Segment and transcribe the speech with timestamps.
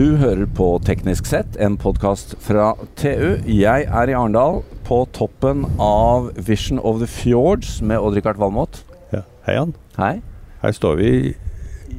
[0.00, 3.34] Du hører på Teknisk sett, en podkast fra TU.
[3.44, 8.80] Jeg er i Arendal, på toppen av Vision of the Fjords med Odd-Rikard Valmot.
[9.12, 9.20] Ja.
[9.44, 9.74] Hei, Jan.
[9.98, 10.14] Hei.
[10.62, 11.10] Her står vi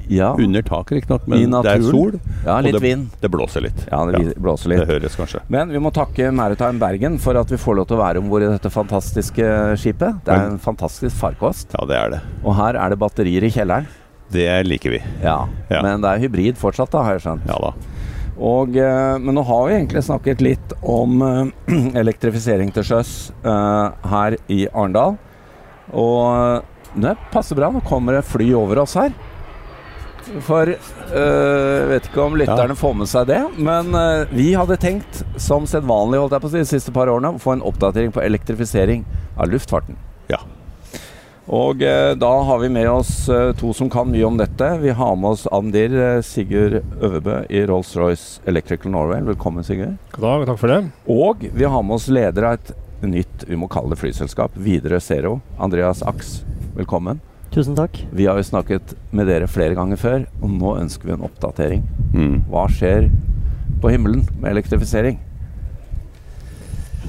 [0.09, 2.17] Ja, under taket, riktignok, men det er sol.
[2.41, 3.13] ja og det, vind.
[3.21, 3.85] det blåser litt.
[3.91, 4.81] Ja, det blåser litt.
[4.81, 5.45] Det høres kanskje.
[5.53, 8.33] Men vi må takke Maritime Bergen for at vi får lov til å være om
[8.33, 10.23] bord i dette fantastiske skipet.
[10.25, 11.77] Det er en fantastisk farkost.
[11.77, 12.25] Ja, det er det.
[12.41, 13.85] Og her er det batterier i kjelleren.
[14.31, 15.01] Det liker vi.
[15.23, 15.81] Ja, Ja.
[15.85, 17.47] Men det er hybrid fortsatt, da, har jeg skjønt.
[17.49, 17.73] Ja da.
[18.41, 23.11] Og, eh, men nå har vi egentlig snakket litt om eh, elektrifisering til sjøs
[23.43, 25.19] eh, her i Arendal.
[25.93, 26.63] Og
[26.95, 27.69] det passer bra.
[27.71, 29.13] Nå kommer det fly over oss her.
[30.45, 35.23] For øh, vet ikke om lytterne får med seg det, men øh, vi hadde tenkt,
[35.41, 38.13] som sedvanlig holdt jeg på å si, de siste par årene, å få en oppdatering
[38.15, 39.01] på elektrifisering
[39.35, 39.97] av luftfarten.
[40.29, 40.39] Ja.
[41.51, 44.67] Og eh, da har vi med oss eh, to som kan mye om dette.
[44.79, 49.19] Vi har med oss Andir eh, Sigurd Øverbø i Rolls-Royce Electrical Norway.
[49.27, 49.97] Velkommen, Sigurd.
[50.15, 50.79] God dag, takk for det.
[51.11, 52.71] Og vi har med oss leder av et
[53.03, 55.33] nytt, vi må kalle det flyselskap, Widerøe Zero.
[55.59, 56.37] Andreas Aks,
[56.77, 57.19] velkommen.
[57.51, 57.99] Tusen takk.
[58.15, 61.83] Vi har jo snakket med dere flere ganger før, og nå ønsker vi en oppdatering.
[62.15, 62.37] Mm.
[62.47, 63.09] Hva skjer
[63.83, 65.19] på himmelen med elektrifisering?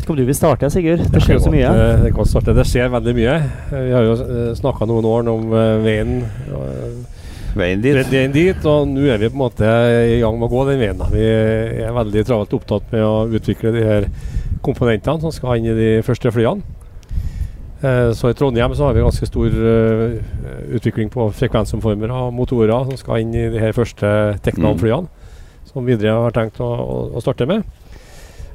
[0.02, 1.02] Vet ikke om du vil starte, Sigurd?
[1.14, 1.68] Det skjer jo så mye.
[1.78, 2.52] Det, det kan starte.
[2.56, 3.34] Det skjer veldig mye.
[3.70, 4.14] Eh, Vi har jo
[4.58, 6.14] snakka noen år om eh, veien,
[6.50, 7.20] eh,
[7.54, 7.98] Veien dit.
[8.10, 9.68] veien dit, og nå er vi på en måte
[10.08, 11.02] i gang med å gå den veien.
[11.12, 11.22] Vi
[11.84, 14.06] er veldig travelt opptatt med å utvikle de her
[14.64, 16.64] komponentene som skal inn i de første flyene.
[17.82, 20.16] Eh, Så I Trondheim så har vi ganske stor eh,
[20.80, 24.10] utvikling på frekvensomformere og motorer som skal inn i de her første
[24.42, 25.06] Teknam-flyene,
[25.70, 27.62] som videre har tenkt å, å, å starte med.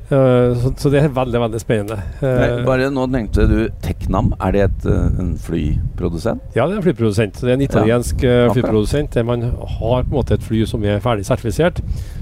[0.07, 1.97] Eh, så, så det er veldig veldig spennende.
[2.23, 4.29] Eh, Nei, bare nå nevnte du Teknam.
[4.39, 6.41] Er det et, eh, en flyprodusent?
[6.55, 7.41] Ja, det er en flyprodusent.
[7.41, 10.85] Det er en italiensk ja, flyprodusent der man har på en måte et fly som
[10.87, 11.81] er ferdig sertifisert,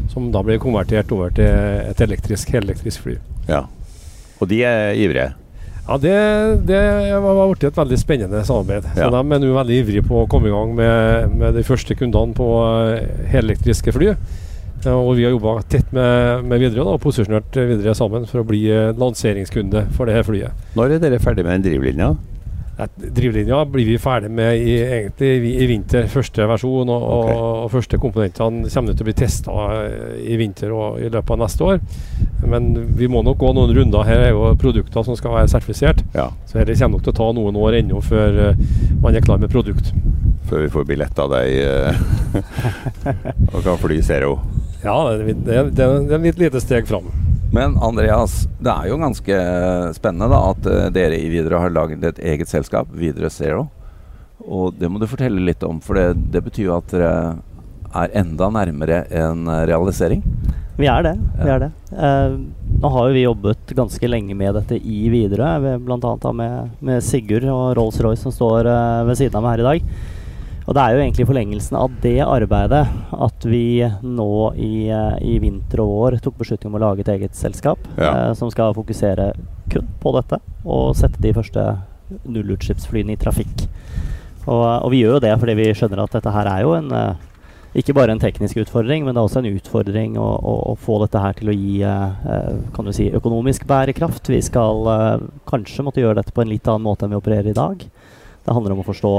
[0.09, 3.19] som da blir konvertert over til et elektrisk, helelektrisk fly.
[3.51, 3.65] Ja.
[4.41, 5.33] Og de er ivrige.
[5.85, 6.15] Ja, Det,
[6.65, 6.81] det
[7.21, 8.87] var blitt et veldig spennende samarbeid.
[8.95, 9.11] Så Ja.
[9.13, 12.33] De er nå veldig ivrige på å komme i gang med, med de første kundene
[12.33, 14.15] på eh, helelektriske fly.
[14.85, 18.65] Og vi har jobba tett med, med Widerøe og posisjonert videre sammen for å bli
[18.69, 20.65] eh, lanseringskunde for det her flyet.
[20.77, 22.11] Når er dere ferdig med den drivlinja?
[22.75, 26.89] Ja, Drivlinja blir vi ferdig med i, egentlig i, vinter, første versjon.
[26.91, 27.29] Og, Ok.
[27.31, 29.55] og, og første komponentene kommer til å bli testa
[30.19, 31.79] i vinter og i løpet av neste år.
[32.45, 32.67] Men
[32.99, 34.03] vi må nok gå noen runder.
[34.05, 36.03] Her er jo produkter som skal være sertifisert.
[36.13, 36.27] Ja.
[36.51, 38.61] Så dette kommer nok til å ta noen år ennå før eh,
[39.01, 39.95] man er klar med produkt.
[40.51, 42.03] Før vi får billett av deg eh,
[43.55, 44.35] og kan fly Zero.
[44.85, 47.07] Ja, det, er- det, det er et litt lite steg fram.
[47.55, 49.35] Men Andreas, det er jo ganske
[49.95, 53.67] spennende da at eh, dere i Widerøe har laget et eget selskap, Widerøe Zero.
[54.45, 57.13] Og det må du fortelle litt om, for det, det betyr jo at dere
[57.95, 60.23] er enda nærmere en eh, realisering.
[60.75, 61.13] Vi er det.
[61.39, 61.69] vi er det.
[61.95, 62.33] Eh,
[62.83, 66.33] nå har jo vi jobbet ganske lenge med dette i Widerøe, bl.a.
[66.35, 69.95] Med, med Sigurd og Rolls-Royce som står eh, ved siden av meg her i dag.
[70.65, 72.83] Og det er jo egentlig forlengelsen av det arbeidet
[73.13, 77.11] at vi nå i, eh, i vinter og vår tok beslutning om å lage et
[77.13, 78.09] eget selskap Ja.
[78.29, 79.33] eh, som skal fokusere
[79.69, 81.67] kun på dette og sette de første
[82.25, 83.67] nullutslippsflyene i trafikk.
[84.47, 86.91] Og, og vi gjør jo det fordi vi skjønner at dette her er jo en
[86.93, 87.13] eh,
[87.75, 90.95] ikke bare en teknisk utfordring, men det er også en utfordring å, å, å få
[91.01, 94.29] dette her til å gi eh, eh, kan du si, økonomisk bærekraft.
[94.31, 97.51] Vi skal eh, kanskje måtte gjøre dette på en litt annen måte enn vi opererer
[97.51, 97.83] i dag.
[98.45, 99.11] Det handler om å forstå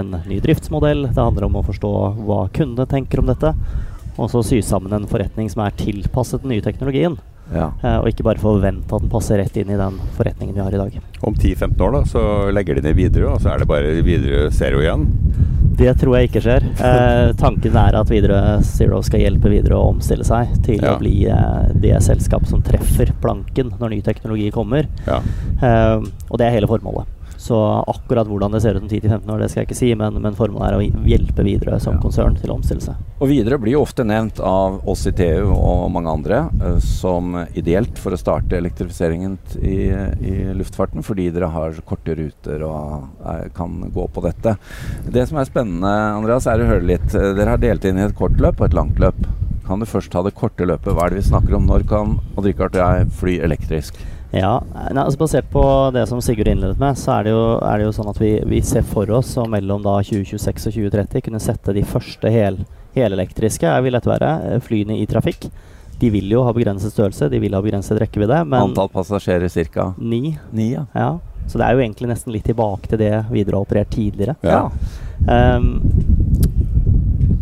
[0.00, 1.90] en ny driftsmodell, det handler om å forstå
[2.26, 3.52] hva kundene tenker om dette,
[4.18, 7.16] og så sy sammen en forretning som er tilpasset den nye teknologien.
[7.52, 7.66] Ja.
[7.84, 10.72] eh, og ikke bare forvente at den passer rett inn i den forretningen vi har
[10.72, 10.94] i dag.
[11.20, 12.22] Om 10-15 år da, så
[12.56, 15.04] legger de ned Widerøe, og så er det bare Widerøe Zero igjen.
[15.76, 16.66] Det tror jeg ikke skjer.
[16.88, 20.94] Eh, tanken er at Widerøe Zero skal hjelpe Widerøe å omstille seg til Ja.
[20.96, 24.88] å bli eh, det selskap som treffer planken når ny teknologi kommer.
[25.06, 25.20] Ja.
[25.60, 26.00] Eh,
[26.30, 27.10] og det er hele formålet.
[27.44, 27.56] Så
[27.92, 30.36] akkurat hvordan det ser ut om 10-15 år, det skal jeg ikke si, men, men
[30.38, 32.00] formålet er å hjelpe Widerøe som Ja.
[32.00, 32.96] konsern til å omstille seg.
[33.20, 37.34] Og videre blir jo ofte nevnt av oss i TU og mange andre eh, som
[37.52, 39.76] ideelt for å starte elektrifiseringen i,
[40.24, 44.56] i luftfarten, fordi dere har korte ruter og er, kan gå på dette.
[45.04, 47.10] Det som er spennende, Andreas, er å høre litt.
[47.14, 49.20] eh, Dere har delt inn i et kort løp og et langt løp.
[49.68, 50.92] Kan du først ta det korte løpet?
[50.96, 51.68] Hva er det vi snakker om?
[51.68, 54.00] Når kan Odd-Rikard og jeg fly elektrisk?
[54.34, 54.54] Ja,
[54.90, 55.62] nei, altså Basert på
[55.94, 58.32] det som Sigurd innledet med, så er det jo, er det jo sånn at vi,
[58.50, 62.58] vi ser for oss å mellom da 2026 og 2030 kunne sette de første hel,
[62.96, 65.46] helelektriske vil dette være, eh, flyene i trafikk.
[66.00, 69.92] De vil jo ha begrenset størrelse, de vil ha begrenset rekkevidde, men Antall passasjerer ca.
[69.98, 70.36] ni.
[70.50, 70.72] ni?
[70.72, 70.86] Ja.
[70.98, 71.12] Ja.
[71.46, 74.34] Så det er jo egentlig nesten litt tilbake til det Widerøe har operert tidligere.
[74.42, 74.70] Ja.
[75.28, 75.76] Ehm,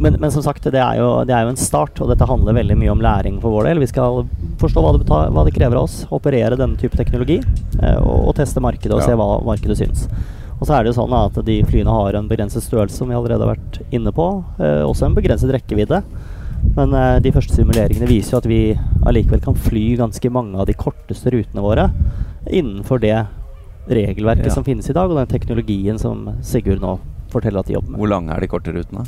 [0.03, 2.57] Men, men som sagt, det er, jo, det er jo en start, og dette handler
[2.57, 3.79] veldig mye om læring for vår del.
[3.79, 4.25] Vi skal
[4.63, 7.41] forstå hva det, betal, hva det krever av oss, operere denne type teknologi,
[7.83, 9.11] eh, og, og, teste markedet og Ja.
[9.11, 10.07] se hva markedet syns.
[10.61, 13.17] Og så er det jo sånn at de flyene har en begrenset størrelse, som vi
[13.19, 14.27] allerede har vært inne på.
[14.63, 16.03] Eh, også en begrenset rekkevidde.
[16.77, 18.61] Men eh, de første simuleringene viser jo at vi
[19.05, 21.89] allikevel kan fly ganske mange av de korteste rutene våre
[22.47, 23.17] innenfor det
[23.91, 24.55] regelverket Ja.
[24.55, 26.99] som finnes i dag, og den teknologien som Sigurd nå
[27.33, 27.99] forteller at de jobber med.
[27.99, 29.03] Hvor lange er de korte rutene?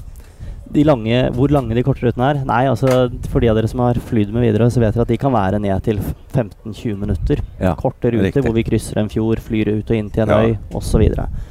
[0.74, 2.38] Lange, hvor lange de korte rutene er?
[2.48, 2.88] Nei, altså
[3.30, 5.30] For de av dere som har flydd med videre, så vet dere at de kan
[5.32, 6.00] være ned til
[6.32, 7.42] 15-20 minutter.
[7.60, 8.42] Ja, Korte ruter riktig.
[8.42, 10.40] hvor vi krysser en fjord, flyr ut og inn til en Ja.
[10.42, 11.04] øy osv.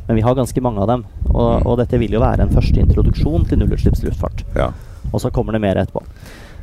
[0.07, 1.05] Men vi har ganske mange av dem.
[1.29, 1.67] Og, Mm.
[1.67, 4.43] og dette vil jo være en første introduksjon til nullutslippsluftfart.
[4.55, 4.71] Ja.
[5.13, 6.03] Og så kommer det mer etterpå.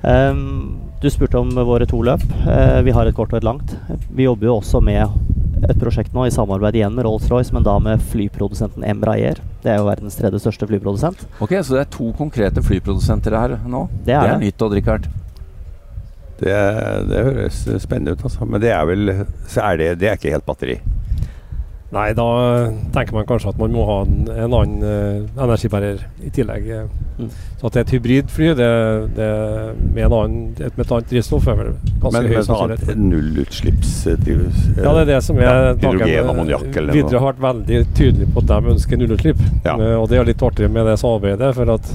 [0.02, 2.22] Um, du spurte om våre to løp.
[2.46, 3.76] Uh, vi har et kort og et langt.
[4.12, 5.08] Vi jobber jo også med
[5.68, 9.40] et prosjekt nå i samarbeid igjen med Rolls-Royce, men da med flyprodusenten Embraer.
[9.64, 11.26] Det er jo verdens tredje største flyprodusent.
[11.40, 13.86] Ok, Så det er to konkrete flyprodusenter her nå?
[14.06, 14.38] Det er det.
[14.46, 15.10] nytt, Odd-Rikard.
[16.40, 16.56] Det,
[17.10, 18.46] det høres spennende ut, altså.
[18.48, 19.12] Men det er vel
[19.50, 20.78] så er det, det er ikke helt batteri.
[21.90, 22.24] Nei, da
[22.94, 26.68] tenker man kanskje at man må ha en, en annen uh, energibærer i tillegg.
[27.18, 27.30] Mm.
[27.58, 28.68] Så at det er et hybridfly det,
[29.16, 29.26] det,
[29.96, 32.84] med, en annen, et, med et annet drivstoff er vel ganske Men høy sannsynlighet.
[32.86, 33.02] for.
[34.76, 36.96] Uh, Ja, det er det som er Ja, hydrogen, ammoniakk eller noe.
[37.00, 39.42] Widerøe har vært veldig tydelig på at de ønsker nullutslipp.
[39.66, 39.74] Ja.
[39.74, 41.54] Uh, Og det er litt artig med det samarbeidet.
[41.58, 41.94] for at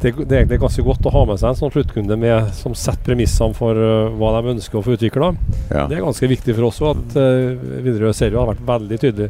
[0.00, 2.74] det, det er egentlig ganske godt å ha med seg en sånn sluttkunde med, som
[2.78, 5.34] setter premissene for uh, hva de ønsker å få utvikla.
[5.68, 5.84] Ja.
[5.90, 9.28] Det er ganske viktig for oss òg at uh, Widerøe Serio har vært veldig tydelig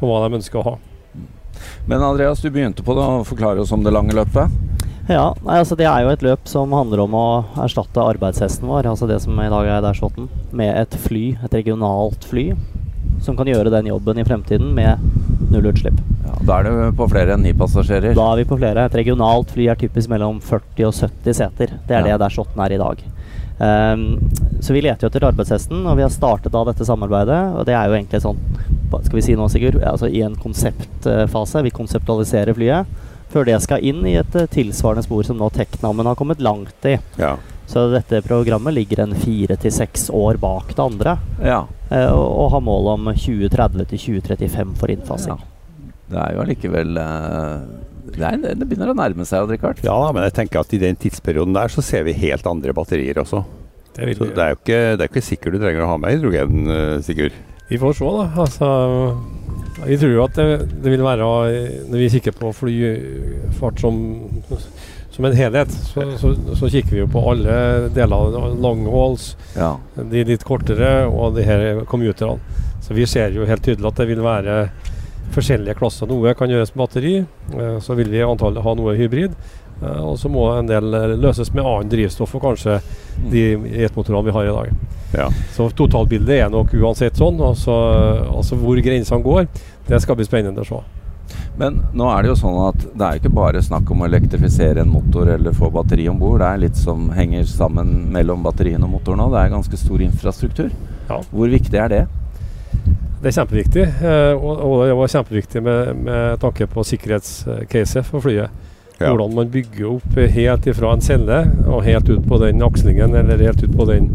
[0.00, 0.74] på hva de ønsker å ha.
[1.88, 4.52] Men Andreas, du begynte på det å forklare oss om det lange løpet.
[5.10, 7.26] Ja, nei, altså Det er jo et løp som handler om å
[7.64, 12.28] erstatte arbeidshesten vår, altså det som i dag er Dashwoten, med et fly, et regionalt
[12.30, 12.52] fly,
[13.24, 15.00] som kan gjøre den jobben i fremtiden med
[15.50, 15.98] nullutslipp.
[16.26, 18.14] Ja, da er det på flere enn ni passasjerer.
[18.16, 18.84] Da er vi på flere.
[18.88, 21.74] Et regionalt fly er typisk mellom 40 og 70 seter.
[21.88, 22.18] Det er Ja.
[22.18, 23.02] det shotten er i dag.
[23.60, 24.04] Um,
[24.64, 27.40] så vi leter jo etter arbeidshesten, og vi har startet da dette samarbeidet.
[27.58, 28.38] Og det er jo egentlig sånn
[29.04, 29.76] Skal vi si nå, Sigurd?
[29.86, 31.62] Altså I en konseptfase.
[31.62, 32.86] Vi konseptualiserer flyet.
[33.30, 36.84] Før det skal inn i et eh, tilsvarende spor som nå Teknamen har kommet langt
[36.84, 36.96] i.
[37.18, 37.36] ja.
[37.70, 41.14] Så dette programmet ligger en fire til seks år bak det andre.
[41.38, 41.60] Ja.
[41.90, 45.38] eh, og, og har mål om 2030 til 2035 for innfasing.
[45.38, 45.86] Ja.
[46.10, 47.60] Det er jo allikevel eh,
[48.10, 49.84] det, er, det begynner å nærme seg, Odd-Rikard.
[49.86, 53.22] ja men jeg tenker at i den tidsperioden der så ser vi helt andre batterier
[53.22, 53.44] også.
[53.94, 56.00] Det vil Så det er jo ikke, det er ikke sikkert du trenger å ha
[56.00, 57.38] med hydrogen, eh, Sigurd.
[57.70, 58.26] Vi får se, da.
[58.42, 58.68] Altså,
[59.86, 60.46] vi tror jo at det,
[60.82, 61.26] det vil være
[61.86, 64.00] Når vi kikker på flyfart som,
[65.20, 67.54] som en helhet, så, så, så kikker vi jo på alle
[67.92, 68.38] deler.
[68.60, 69.74] Long hauls, Ja.
[70.00, 72.40] de litt kortere og de her commuterne.
[72.80, 74.70] Så vi ser jo helt tydelig at det vil være
[75.30, 76.08] forskjellige klasser.
[76.10, 79.34] Noe kan gjøres med batteri, eh, så vil vi antallet ha noe hybrid.
[79.82, 82.80] eh, Og så må en del eh, løses med annet drivstoff og kanskje
[83.30, 83.44] de
[83.84, 84.72] jetmotorene vi har i dag.
[85.14, 85.28] Ja.
[85.54, 87.38] Så totalbildet er nok uansett sånn.
[87.40, 87.76] Altså,
[88.32, 89.46] altså hvor grensene går,
[89.88, 90.80] det skal bli spennende å se.
[91.60, 94.80] Men nå er det jo sånn at det er ikke bare snakk om å elektrifisere
[94.80, 96.40] en motor eller få batteri om bord.
[96.40, 99.34] Det er litt som henger sammen mellom batterien og motoren òg.
[99.34, 100.70] Det er ganske stor infrastruktur.
[101.10, 101.20] Ja.
[101.28, 102.00] Hvor viktig er det?
[103.20, 108.24] Det er kjempeviktig, eh, og, og det var kjempeviktig med, med tanke på sikkerhetscaset for
[108.24, 108.48] flyet.
[108.96, 109.10] Ja.
[109.10, 113.44] Hvordan man bygger opp helt ifra en celle og helt ut på den akslingen, eller
[113.44, 114.08] helt ut på den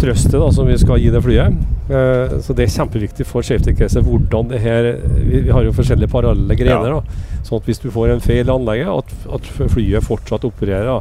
[0.00, 1.58] trøstet da, som vi skal gi det flyet.
[1.88, 5.72] Eh, så det er kjempeviktig for safety caset hvordan det her Vi, vi har jo
[5.72, 6.92] forskjellige parallelle grener.
[6.92, 7.00] Ja.
[7.00, 10.88] da, sånn at hvis du får en feil i anlegget, at, at flyet fortsatt opererer
[10.88, 10.98] da,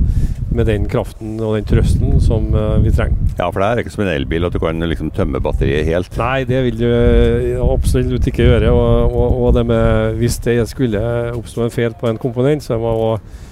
[0.55, 3.17] med den kraften og den trøsten som uh, vi trenger.
[3.37, 6.19] ja, for det er ikke som en elbil at du kan liksom tømme batteriet helt.
[6.19, 8.71] Nei, det vil du eh, absolutt ikke gjøre.
[8.71, 11.03] Og, og, og det med, hvis det skulle
[11.35, 13.45] oppstå en feil på en komponent, så må man også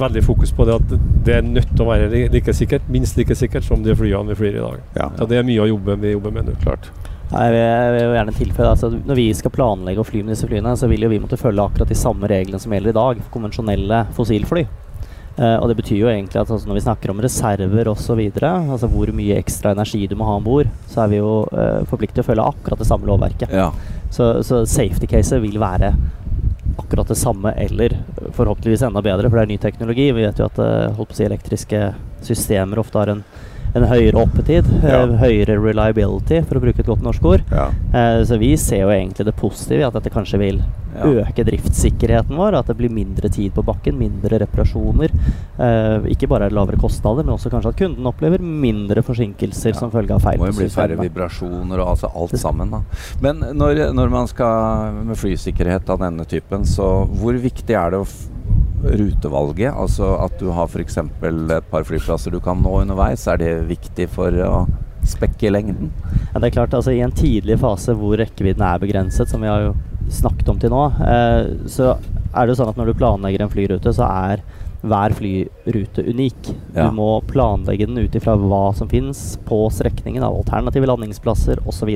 [0.00, 3.36] veldig fokus på det at det er nødt til å være like sikkert, minst like
[3.38, 4.82] sikkert som de flyene vi flyr i dag.
[4.96, 6.56] Ja, Så det er mye av jobben vi jobber med nå.
[6.64, 6.90] klart.
[7.28, 10.46] Jeg vil, jeg vil gjerne tilføye altså, Når vi skal planlegge å fly med disse
[10.48, 13.20] flyene, så vil jo vi måtte følge akkurat de samme reglene som gjelder i dag
[13.20, 14.64] for konvensjonelle fossilfly.
[15.38, 18.88] Uh, og det betyr jo egentlig at altså, når vi snakker om reserver osv., altså
[18.90, 22.18] hvor mye ekstra energi du må ha om bord, så er vi jo uh, forpliktet
[22.18, 23.52] til å følge akkurat det samme lovverket.
[23.54, 23.68] Ja.
[24.10, 25.92] Så, så safety caset vil være
[26.78, 27.96] akkurat det samme, eller
[28.32, 30.08] forhåpentligvis enda bedre, for det er ny teknologi.
[30.12, 31.82] Vi vet jo at eh, holdt på å si, elektriske
[32.24, 33.24] systemer ofte har en,
[33.74, 35.06] en høyere oppetid, eh, Ja.
[35.06, 37.42] høyere reliability, for å bruke et godt norsk ord.
[37.50, 37.68] Ja.
[37.92, 40.62] Eh, så vi ser jo egentlig det positive i at dette kanskje vil
[40.98, 41.04] Ja.
[41.04, 42.54] øke driftssikkerheten vår.
[42.58, 45.10] At det blir mindre tid på bakken, mindre reparasjoner.
[45.58, 49.78] Eh, ikke bare lavere kostnader, men også kanskje at kunden opplever mindre forsinkelser Ja.
[49.78, 50.38] som følge av feil.
[50.38, 52.70] Det må jo bli færre vibrasjoner og altså alt sammen.
[52.70, 52.80] da.
[53.20, 58.00] Men når, når man skal med flysikkerhet av denne typen, så hvor viktig er det
[58.00, 58.06] å
[58.82, 59.72] rutevalget?
[59.72, 60.98] Altså at du har f.eks.
[60.98, 63.26] et par flyplasser du kan nå underveis.
[63.30, 64.66] Er det viktig for å
[65.08, 65.92] spekke lengden?
[66.32, 69.50] Ja, det er klart, altså I en tidlig fase hvor rekkevidden er begrenset, som vi
[69.50, 69.74] har jo
[70.12, 71.92] snakket om til nå, eh, så
[72.32, 74.42] er det jo sånn at når du planlegger en flyrute, så er
[74.78, 76.52] hver flyrute unik.
[76.76, 76.86] Ja.
[76.86, 81.90] Du må planlegge den ut ifra hva som finnes på strekningen av alternative landingsplasser osv.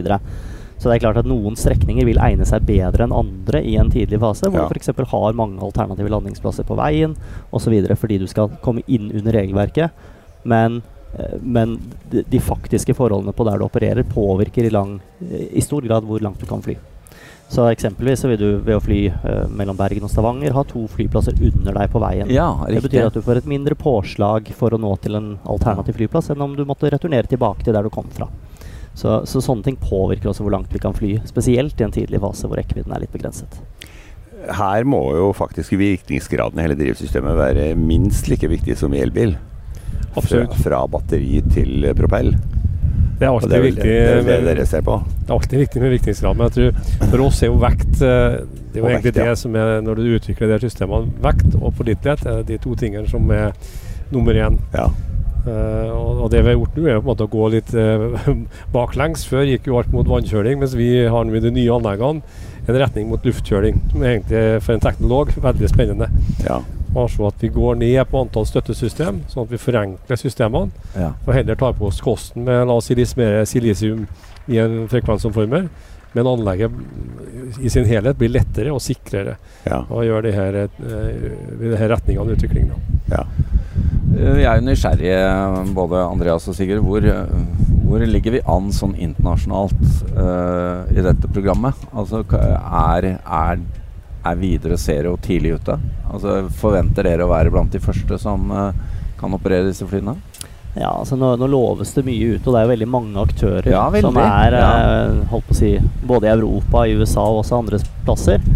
[0.83, 3.91] Så, det er klart at noen strekninger vil egne seg bedre enn andre i en
[3.93, 4.67] tidlig fase, hvor ja.
[4.67, 4.91] du f.eks.
[5.13, 7.15] har mange alternative landingsplasser på veien
[7.55, 7.77] osv.
[7.95, 9.95] fordi du skal komme inn under regelverket.
[10.43, 10.81] Men,
[11.15, 11.77] eh, men
[12.11, 14.99] de, de, faktiske forholdene på der du opererer, påvirker i, lang,
[15.31, 16.75] i stor grad hvor langt du kan fly.
[17.53, 20.87] Så eksempelvis så vil du ved å fly uh, mellom Bergen og Stavanger ha to
[20.89, 22.31] flyplasser under deg på veien.
[22.33, 26.01] Ja, det betyr at du får et mindre påslag for å nå til en alternativ
[26.01, 28.31] flyplass enn om du måtte returnere tilbake til der du kom fra.
[28.95, 32.21] Så, så sånne ting påvirker også hvor langt vi kan fly, spesielt i en tidlig
[32.23, 33.61] fase hvor rekkevidden er litt begrenset.
[34.53, 39.37] Her må jo faktisk virkningsgraden i hele drivsystemet være minst like viktig som i elbil.
[40.13, 42.35] Fra, fra batteri til propell.
[43.23, 44.97] Det er alltid det er viktig det, det, det dere ser på.
[45.07, 46.37] Det er alltid viktig med virkningsgrad.
[46.37, 49.29] Men jeg tror for oss er jo vekt eh, Det er jo egentlig vekt, ja.
[49.31, 51.15] det som er når du utvikler de systemene.
[51.23, 53.55] Vekt og pålitelighet er de to tingene som er
[54.13, 54.59] nummer én.
[54.75, 54.89] Ja.
[55.43, 55.91] Uh,
[56.23, 58.35] og, det vi har gjort nå, er på en måte å gå litt uh,
[58.77, 59.25] baklengs.
[59.29, 62.23] Før gikk jo alt mot vannkjøling, mens vi har med de nye anleggene
[62.69, 63.81] en retning mot luftkjøling.
[63.91, 66.09] Som egentlig for en teknolog veldig spennende.
[66.47, 66.61] Ja.
[66.93, 70.85] Altså at vi går ned på antall støttesystem, sånn at vi forenkler systemene.
[70.95, 71.15] Ja.
[71.25, 74.07] Og heller tar på oss kosten med la oss mer silisium
[74.47, 75.71] i en frekvensomformer.
[76.13, 76.71] Men anlegget
[77.65, 79.39] i sin helhet blir lettere og sikrere.
[79.65, 79.81] Ja.
[79.89, 82.91] Og gjør de her, uh, det her retningene av utviklingen.
[83.09, 83.25] Ja.
[84.13, 85.21] Vi er jo nysgjerrige,
[85.77, 86.83] både Andreas og Sigurd.
[86.87, 87.07] Hvor,
[87.89, 91.87] hvor ligger vi an sånn internasjonalt uh, i dette programmet?
[91.93, 93.63] Altså, er, er
[94.25, 95.79] er videre Zero tidlig ute?
[96.11, 98.71] Altså, forventer dere å være blant de første som uh,
[99.21, 100.17] kan operere disse flyene?
[100.73, 103.67] Ja, altså nå, nå, loves det mye ute, og det er jo veldig mange aktører
[103.75, 104.09] ja, veldig.
[104.09, 104.69] som er ja.
[104.81, 105.73] eh, holdt på å si,
[106.09, 108.47] både i Europa, i USA og også andre plasser.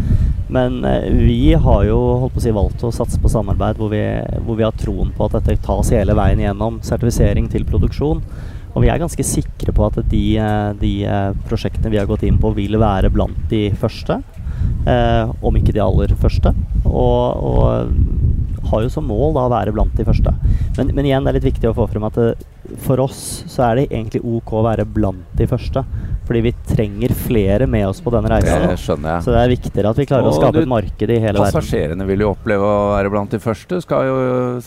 [0.52, 3.90] Men eh, vi har jo holdt på å si, valgt å satse på samarbeid hvor
[3.92, 4.02] vi,
[4.46, 8.22] hvor vi har troen på at dette tas hele veien gjennom sertifisering til produksjon.
[8.76, 12.26] Og vi er ganske sikre på at de, eh, de eh, prosjektene vi har gått
[12.28, 14.20] inn på, vil være blant de første.
[14.86, 16.52] Eh, om ikke de aller første.
[16.84, 20.34] Og, og har jo som mål da å være blant de første.
[20.76, 22.34] Men, men, igjen, det er litt viktig å få frem at det,
[22.82, 25.84] for oss så er det egentlig ok å være blant de første.
[26.26, 28.64] Fordi vi trenger flere med oss på denne reisen.
[28.66, 29.24] Det skjønner jeg.
[29.26, 31.38] Så det er viktigere at vi klarer og å skape du, et marked i hele
[31.38, 31.54] verden.
[31.54, 33.80] Passasjerene vil jo oppleve å være blant de første.
[33.84, 34.16] Skal jo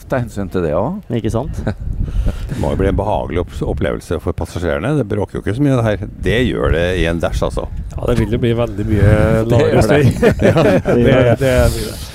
[0.09, 1.01] ta hensyn til det òg.
[1.19, 1.59] Ikke sant?
[2.49, 4.95] det må jo bli en behagelig opplevelse for passasjerene.
[5.01, 6.13] Det bråker jo ikke så mye, det her.
[6.29, 7.67] Det gjør det i en dash, altså.
[7.95, 9.17] Ja, det vil jo bli veldig mye
[9.51, 10.07] lavere støy.
[10.49, 11.11] ja, det, det,
[11.43, 12.08] det, det.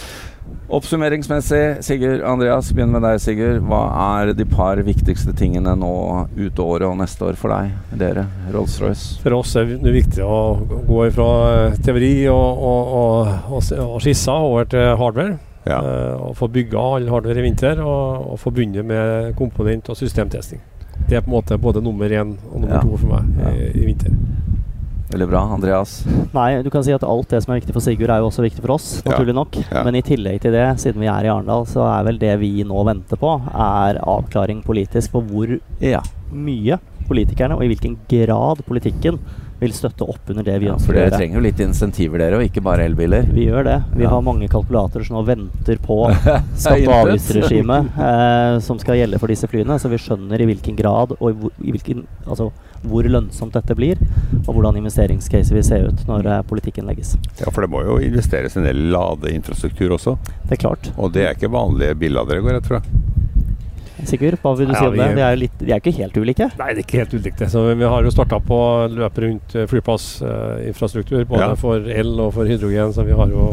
[0.68, 3.60] Oppsummeringsmessig, Sigurd Andreas, begynn med deg, Sigurd.
[3.68, 3.82] Hva
[4.20, 5.94] er de par viktigste tingene nå
[6.38, 9.20] ut året og neste år for deg, dere, Rolls-Royce?
[9.20, 10.38] For oss er det viktig å
[10.88, 12.94] gå fra eh, teori og, og,
[13.52, 15.36] og, og skisser over til hardware.
[15.64, 15.78] Ja.
[15.80, 19.96] Uh, og få bygga all hardware i vinter, og, og få begynne med komponent- og
[20.00, 20.60] systemtesting.
[21.08, 22.82] Det er på en måte både nummer én og nummer ja.
[22.84, 23.52] to for meg ja.
[23.52, 24.16] i, i vinter.
[25.12, 25.42] Veldig bra.
[25.54, 25.98] Andreas?
[26.34, 28.44] Nei, du kan si at alt det som er viktig for Sigurd, er jo også
[28.44, 29.58] viktig for oss, naturlig nok.
[29.60, 29.84] Ja.
[29.86, 32.52] Men i tillegg til det, siden vi er i Arendal, så er vel det vi
[32.66, 36.02] nå venter på, er avklaring politisk på hvor ja.
[36.32, 39.20] mye politikerne, og i hvilken grad politikken,
[39.60, 40.86] vil støtte opp under det vi ønsker Ja.
[40.86, 43.26] For dere trenger jo litt insentiver, dere, og ikke bare elbiler?
[43.34, 43.78] Vi gjør det.
[43.94, 44.10] Vi ja.
[44.12, 49.32] har mange kalkulatorer som nå venter på skatte- og avgiftsregimet eh, som skal gjelde for
[49.32, 52.50] disse flyene, så vi skjønner i hvilken grad og i hvilken altså,
[52.84, 54.00] hvor lønnsomt dette blir,
[54.44, 57.14] og hvordan investeringscase vil se ut når eh, politikken legges.
[57.40, 60.18] Ja, For det må jo investeres en del ladeinfrastruktur også?
[60.44, 60.92] Det er klart.
[60.98, 62.82] Og det er ikke vanlige billadere, går rett fra?
[64.08, 65.08] Sigurd, hva vil du ja, si om det?
[65.16, 66.48] De er, litt, de er ikke helt ulike?
[66.60, 67.48] Nei, det er ikke helt ulike.
[67.50, 68.58] Så vi har jo starta på
[68.92, 71.58] løpet rundt eh, flyplassinfrastruktur, uh, både ja.
[71.60, 72.94] for el og for hydrogen.
[72.96, 73.52] Så vi har jo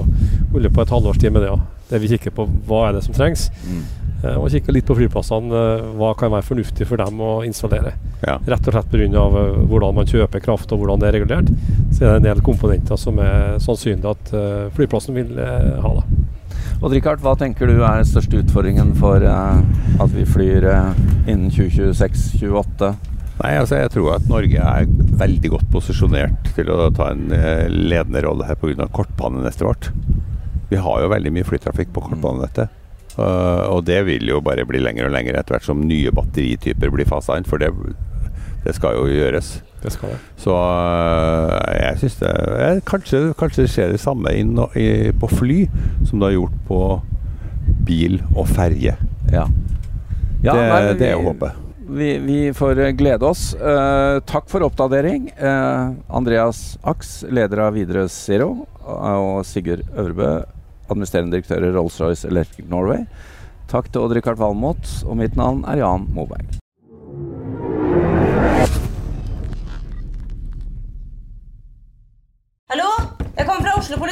[0.53, 1.51] holdt på et halvårs tid med det.
[1.53, 1.59] Ja.
[1.91, 3.49] Der vi kikker på hva er det som trengs.
[3.67, 3.83] Mm.
[4.21, 5.51] Uh, og kikker litt på flyplassene.
[5.51, 7.95] Uh, hva kan være fornuftig for dem å installere.
[8.21, 8.37] Ja.
[8.37, 9.27] Rett og slett pga.
[9.71, 11.49] Hvordan man kjøper kraft og hvordan det er regulert.
[11.91, 15.95] Så er det en del komponenter som er sannsynlig at uh, flyplassen vil ha.
[16.01, 16.20] da.
[16.81, 20.65] Og Rikard, hva tenker du er den største utfordringen for at vi flyr
[21.29, 22.89] innen 2026-2028?
[23.41, 24.89] Nei, altså Jeg tror at Norge er
[25.21, 27.29] veldig godt posisjonert til å ta en
[27.69, 28.89] ledende rolle her pga.
[28.89, 29.91] kortbanenettet vårt.
[30.71, 32.73] Vi har jo veldig mye flytrafikk på kortbanenettet.
[33.19, 37.09] Og det vil jo bare bli lenger og lenger etter hvert som nye batterityper blir
[37.09, 37.71] fasa inn, for det,
[38.65, 39.59] det, skal jo gjøres.
[39.81, 40.19] Det skal det.
[40.41, 45.29] Så uh, jeg syns det jeg, kanskje, kanskje det skjer det samme inn, i, på
[45.31, 45.63] fly
[46.05, 46.81] som det har gjort på
[47.87, 48.93] bil og ferje.
[49.31, 49.47] Ja.
[50.41, 51.57] Ja, det, nei, det er jo håpet.
[51.91, 53.51] Vi, vi får eh, glede oss.
[53.59, 55.27] Uh, takk for oppdatering.
[55.37, 60.31] Uh, Andreas Aks, leder av Widerøe Zero, og Sigurd Øvrebø,
[60.87, 63.05] administrerende direktør i Rolls-Royce Electric Norway.
[63.71, 66.61] Takk til Odd-Rikard Valmot, og mitt navn er Jan Moberg.